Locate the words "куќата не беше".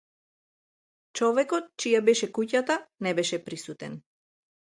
2.37-3.41